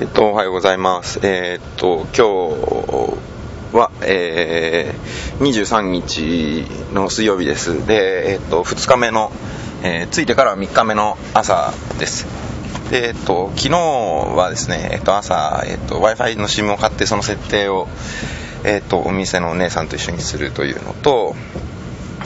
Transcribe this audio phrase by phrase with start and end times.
[0.00, 1.18] えっと、おはようございます。
[1.24, 2.54] えーっと、今
[3.72, 6.64] 日は、えー、23日
[6.94, 7.84] の水曜日です。
[7.84, 9.32] で、えーっと、2日目の、
[9.82, 12.28] えー、着いてから3日目の朝です。
[12.92, 13.76] で、えっと、昨日
[14.36, 17.88] はですね、えっと、朝、えっと、Wi-Fi の SIM を買って、その設定を、
[18.62, 21.34] えっと、お店のお姉さんと一緒にするというのと、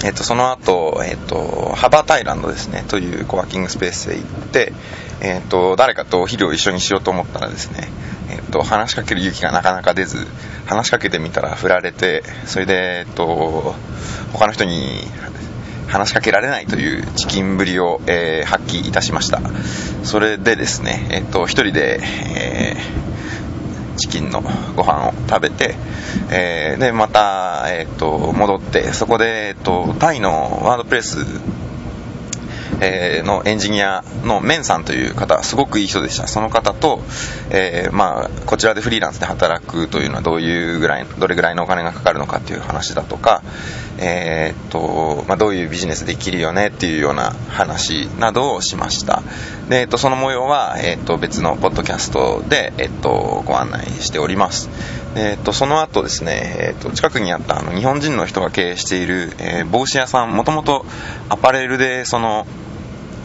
[0.04, 4.72] えっと、その後、えっと、ハバータイランドですね、というコワーキングスペースへ行って、
[5.20, 7.88] えっと、誰かとお昼を一緒にしようと思ったらですね、
[8.30, 10.26] えっと、話しかける勇気がなかなか出ず、
[10.66, 13.74] 話しかけてみたら振られて、それで、えっと、
[14.32, 15.06] 他の人に
[15.86, 19.40] 話しかけられないというチキンぶりを、えー発揮いたしました。
[20.02, 22.00] それでですね、えっと、一人で、
[22.34, 23.11] えー
[23.96, 24.42] チキンの
[24.76, 25.74] ご飯を食べて、
[26.30, 31.18] えーで、また、えっ、と、戻って、そこで、えっ、と、タイのワードプレス、
[32.82, 36.26] えーのエンジニアのメンさんという方、すごくいい人でした。
[36.26, 37.00] その方と、
[37.50, 43.42] えーまあ、こちらでフリーランスで働くというのはどういうぐらい、どれぐらいのお金がかかるのかっていう話だとか、
[43.98, 49.22] えーっと、まあ、どういうビジネスできるよねっていうような話などをしました。
[49.68, 54.68] で、えっと、その模様は、えっと、別のポッドキャストで、えっと、ご案内しております。
[55.14, 60.84] えっと、その後ですね、えっと、近くにあったあの日本人の人が経営している、えー帽子屋さん、もともと
[61.28, 62.46] アパレルで、その、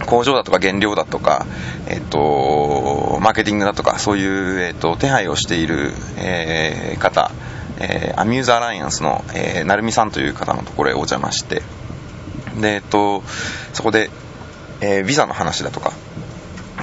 [0.06, 1.46] 工場だとか原料だとか、
[1.88, 7.32] えっと、マーケティングだとか、そういう、えっと、手配をしている、えー方、
[7.80, 11.62] えーアミューズアライアンスの、えー、成美さんという方のところへお邪魔して、
[12.60, 13.24] で、えっと、
[13.74, 14.10] そこで、
[14.82, 15.92] えービザの話だとか、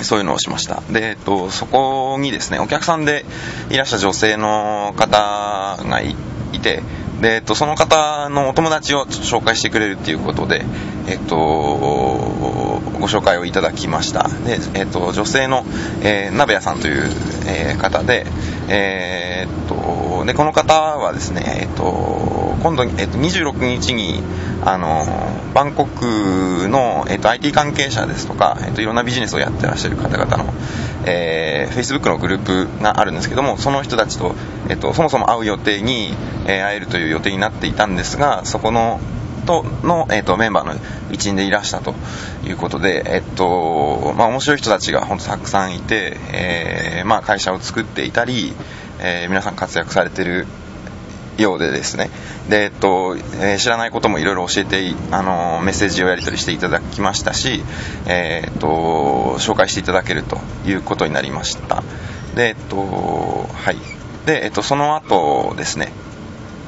[0.02, 0.82] そういうのをしました。
[0.90, 3.24] で、えっと、そこにですね、お客さんで
[3.70, 6.16] いらしゃる女性の方がい
[6.52, 6.82] いて、
[7.20, 10.64] で、えっと、その方のお友達を紹介してくれるっていうことで、
[11.06, 14.28] えっと、ご紹介をいただきました。
[14.28, 15.64] で、えっと、女性の、
[16.02, 17.10] えー、鍋屋さんという、
[17.46, 18.26] えー方で、
[18.68, 24.22] えーっと、で、この方はですね、えっと、今度、えっと、26日に、
[24.64, 25.04] あの、
[25.52, 30.46] バンコクの、えっと、IT 関係者ですとか、えっと、いろんなビジネスをやってらっしゃる方々の、
[31.04, 34.34] えー、Facebook のグループがあるんですけども、その人たちと、
[34.68, 36.14] えっと、そもそも会う予定に、
[36.46, 39.00] えー会えるという予定になっていたんですが、そこの、
[39.46, 40.80] との、えっとメンバーの
[41.12, 41.94] 一員でいらしたと
[42.46, 48.54] いうことで、えっとまあ、面白い人たちが本当たくさんいて、えーまあ、会社を作っていたり、
[49.00, 50.46] えー皆さん活躍されてる
[51.36, 52.10] ようでですね。
[52.48, 57.62] で、えっとえー知らないこともいろいろ教えて、あのメッセージをやり取りしていただきましたし、
[58.06, 61.82] えーっと紹介していただけるということになりました。
[62.34, 64.03] で、えっとはい。
[64.26, 65.92] で、えっと、その後ですね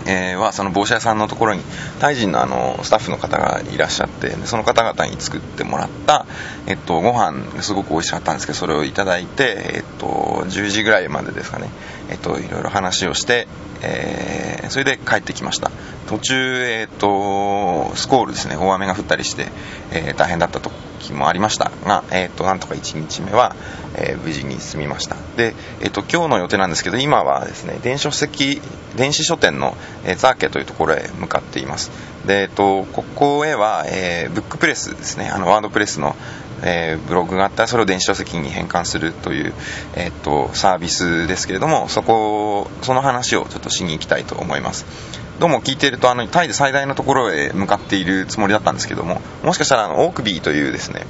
[0.06, 1.62] えーはその帽子屋さんのところに
[2.00, 6.26] タイ人のあのスタッフの方がいらっしゃってその方々に作ってもらった、
[6.66, 10.06] えっと、ご飯すごく美味しかったんですけどそれをいただいて、えっと、
[10.46, 11.68] 10時ぐらいまでですかね、
[12.08, 13.48] えっと、いろいろ話をして、
[13.82, 15.70] えーそれで帰ってきました。
[16.08, 19.46] 途中、えっと、スコールですね大雨が降ったりして、
[19.92, 20.72] えー大変だったと。
[21.06, 21.70] 時もありました。
[21.84, 23.54] が、えっと、なんとか1日目は、
[23.94, 25.16] えー無事に済みました。
[25.36, 28.60] で、えっと、今日の予定なんですけど今はですね電子書籍
[28.96, 31.90] 電子書店の、えーザーケというところへ向かっています。
[32.26, 36.16] で、えっと、ここへは、えーブックプレスですねあのワードプレスの、
[36.62, 39.54] えーブログがあったらそれを電子書籍に変換するという、
[39.94, 45.25] えっと、サービスですけれどもそこその話をちょっとしに行きたいと思います。
[45.38, 51.04] どうも聞いているとあのタイで最大のところへ向かっているつもりだったんですけどももしかしたらあのオークビーというですね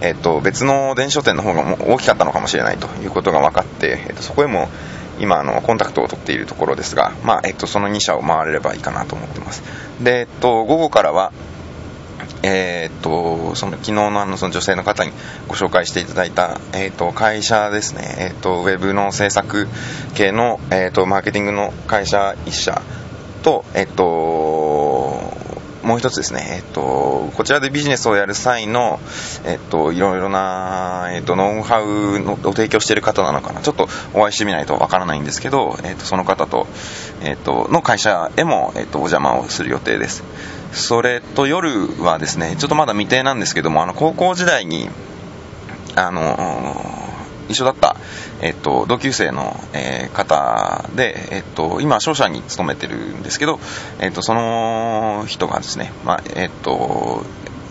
[0.00, 4.68] えっと、別の電子書店の方が大きかったのかもしれないということが分かって、えっと、そこへも
[5.18, 9.64] 今あのコンタクトを取っているところですが、まあえっと、その2社を回れればいいかなと思ってます。
[10.00, 11.32] で、えっと、午後からは
[12.42, 15.10] えーっとその昨日のあのその女性の方に
[15.48, 19.66] ご紹介していただいた、えっと会社ですね、えっとウェブの制作
[20.14, 22.82] 系の、えっとマーケティングの会社1社
[23.38, 25.36] と,、えっと
[25.82, 29.00] もう一つですね、えっとこちらでビジネスをやる際の、
[29.46, 33.62] えっといろいろな、えっとノウハウのを提供している方なのかな。
[33.62, 36.66] ちょっとお会いしてみないとわからないんですけど、えっとその方と,、
[37.22, 40.24] えっとの会社へも、えっとお邪魔をする予定です。
[40.72, 44.90] それと夜はですね、ちょっとまだ未定なんですけども、あの高校時代に、
[45.94, 46.97] あの
[47.48, 47.96] 一緒だった、
[48.40, 53.60] えっと、同級生の、えー方で、えっと、今、商社に勤めてるんですけど、
[54.00, 57.24] えっと、その人がですね、まあ、えっと、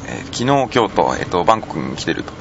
[0.08, 2.34] えー昨日、今日と、えっと、バンコクに来てると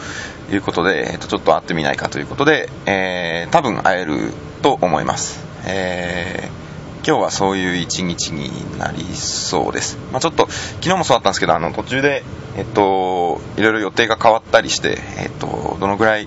[0.55, 5.41] いうことで、えっと、ちょっと会ってみないかということで、えー多分会えると思います。
[5.67, 6.67] えー
[7.07, 8.51] 今日はそういう一日に
[8.81, 9.97] なりそうです。
[10.11, 12.25] まあ、ちょっと、昨日もそうだったんですけど、あの、途中で、
[12.57, 16.27] えっと、いろいろ予定が変わったりして、えっと、どのぐらい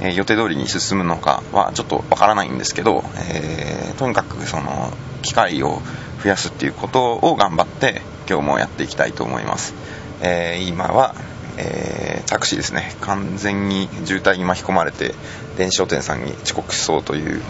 [0.00, 4.92] え予定通りに進むのかはちょっとわからないんですけど、えとにかくその
[5.22, 5.82] 機会を
[6.22, 9.74] 増やすっていうことを頑張って今日もやっていきたいと思います、
[10.22, 11.14] え今は、
[11.56, 12.94] えタクシーですね。
[13.00, 15.14] 完全に渋滞に巻き込まれて
[15.58, 17.42] 電子書店さんに遅刻しそうという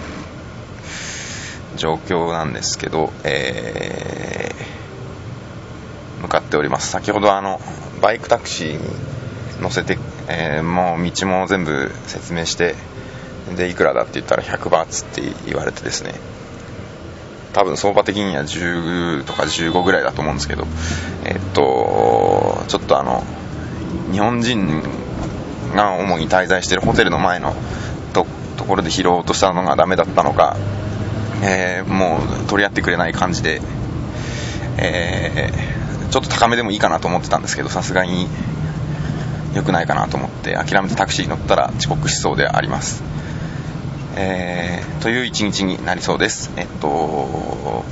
[1.77, 4.55] 状況なんですけど、え、
[6.23, 6.91] 向かっております。
[6.91, 7.61] 先ほどあの
[8.03, 8.81] バイクタクシーに
[9.61, 9.99] 乗せて、
[10.31, 12.77] えー、もう道も全部説明して
[13.57, 16.15] でいくらだって言ったら100バーツって言われてですね。
[17.53, 20.69] 多分相場的には10とか15ぐらいだと思うんですけど
[21.25, 23.25] えっとちょっとあの
[24.13, 24.81] 日本人
[25.75, 27.57] が主に滞在してるホテルの前の
[28.13, 28.25] と
[28.57, 30.57] ところで拾おうとしたのがダメだったのか、
[31.43, 33.61] えー、もう取り合ってくれない感じで、
[34.79, 38.29] えー、ちょっと高めでもいいかなと思ってたんですけどさすがに
[39.55, 43.03] 良くないかなと思って諦めてタクシーに乗ったら遅刻しそうであります、
[44.17, 46.51] えー、という一日になりそうです。
[46.57, 47.85] えっと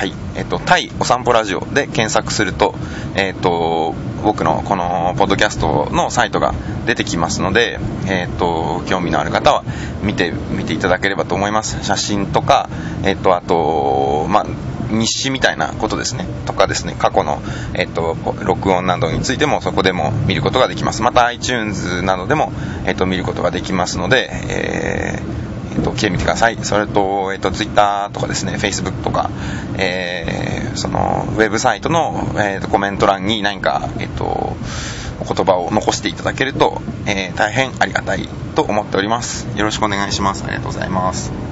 [0.00, 2.74] はい、えっと、タイお散歩ラジオで検索すると、
[3.14, 3.94] えっと、
[4.24, 6.54] 僕のこのポッドキャストのサイトが
[6.86, 9.62] 出てきますので、えっと、興味のある方は
[10.02, 11.84] 見て、見ていただければと思います。
[11.84, 12.70] 写真とか、
[13.02, 14.46] えっと、あと、まあ、
[14.90, 17.40] 日誌みたいなことですね、とかですね、過去の、
[17.74, 21.02] えっと、録音などについてもそこでも見ることができます。
[21.02, 22.52] また iTunes などでも、
[22.86, 25.40] えっと、見ることができますので、えー
[25.72, 26.58] えっと、来てみてください。
[26.62, 29.30] それと、えっと、Twitter とかですね、Facebook とか、
[29.78, 39.46] えー、その、ウェブサイトの、えー、とコメント欄に何か、えっと、お言葉を残していただけると、えー、大変ありがたいと思っております。
[39.56, 40.44] よろしくお願いします。
[40.44, 41.49] ありがとうございます。